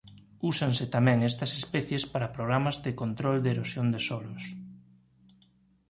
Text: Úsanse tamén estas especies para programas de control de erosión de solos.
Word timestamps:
Úsanse 0.51 0.85
tamén 0.95 1.19
estas 1.31 1.51
especies 1.61 2.03
para 2.13 2.33
programas 2.37 2.75
de 2.85 2.91
control 3.01 3.37
de 3.41 3.49
erosión 3.55 3.87
de 3.93 3.99
solos. 4.07 4.43